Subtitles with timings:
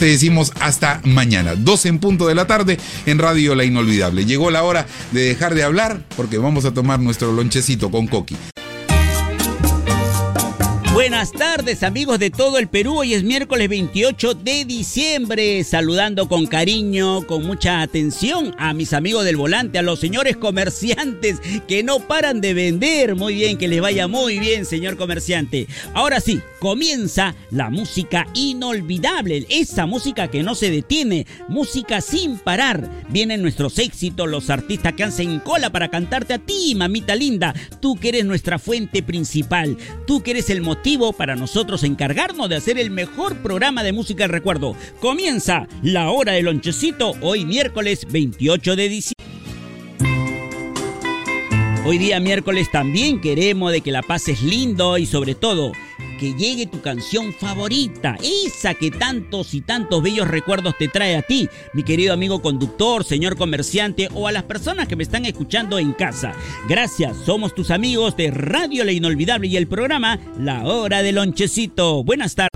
[0.00, 4.24] te decimos hasta mañana, 12 en punto de la tarde en Radio La Inolvidable.
[4.24, 8.34] Llegó la hora de dejar de hablar porque vamos a tomar nuestro lonchecito con Coqui.
[10.92, 16.46] Buenas tardes amigos de todo el Perú, hoy es miércoles 28 de diciembre, saludando con
[16.48, 22.00] cariño, con mucha atención a mis amigos del volante, a los señores comerciantes que no
[22.00, 25.68] paran de vender, muy bien, que les vaya muy bien señor comerciante.
[25.94, 32.90] Ahora sí, comienza la música inolvidable, esa música que no se detiene, música sin parar.
[33.08, 37.94] Vienen nuestros éxitos, los artistas que hacen cola para cantarte a ti, mamita linda, tú
[37.94, 39.76] que eres nuestra fuente principal,
[40.06, 40.62] tú que eres el
[41.16, 44.74] para nosotros encargarnos de hacer el mejor programa de música del recuerdo.
[44.98, 49.26] Comienza la hora del lonchecito hoy miércoles 28 de diciembre.
[51.84, 55.72] Hoy día miércoles también queremos de que la pases lindo y sobre todo
[56.20, 61.22] que llegue tu canción favorita, esa que tantos y tantos bellos recuerdos te trae a
[61.22, 65.78] ti, mi querido amigo conductor, señor comerciante o a las personas que me están escuchando
[65.78, 66.34] en casa.
[66.68, 72.04] Gracias, somos tus amigos de Radio La Inolvidable y el programa La Hora del Lonchecito.
[72.04, 72.49] Buenas tardes.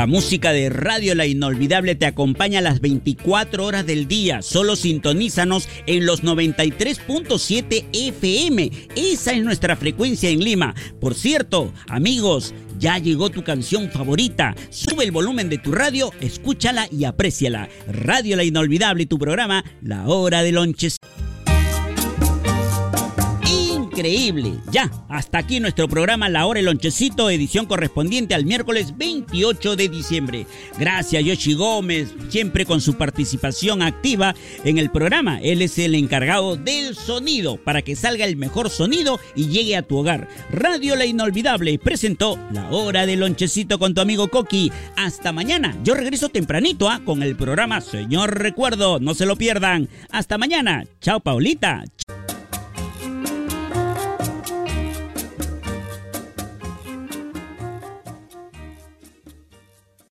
[0.00, 4.40] La música de Radio La Inolvidable te acompaña a las 24 horas del día.
[4.40, 8.70] Solo sintonízanos en los 93.7 FM.
[8.96, 10.74] Esa es nuestra frecuencia en Lima.
[11.02, 14.54] Por cierto, amigos, ya llegó tu canción favorita.
[14.70, 17.68] Sube el volumen de tu radio, escúchala y apréciala.
[17.86, 20.96] Radio La Inolvidable tu programa La Hora de Lonches
[24.00, 24.54] increíble.
[24.72, 29.88] Ya, hasta aquí nuestro programa La Hora el Lonchecito, edición correspondiente al miércoles 28 de
[29.88, 30.46] diciembre.
[30.78, 34.34] Gracias Yoshi Gómez, siempre con su participación activa
[34.64, 35.38] en el programa.
[35.42, 39.82] Él es el encargado del sonido, para que salga el mejor sonido y llegue a
[39.82, 40.28] tu hogar.
[40.50, 44.72] Radio La Inolvidable presentó La Hora del Lonchecito con tu amigo Coqui.
[44.96, 45.76] Hasta mañana.
[45.84, 47.02] Yo regreso tempranito ¿ah?
[47.04, 48.98] con el programa Señor Recuerdo.
[48.98, 49.88] No se lo pierdan.
[50.10, 50.86] Hasta mañana.
[51.02, 51.84] Chao, Paulita.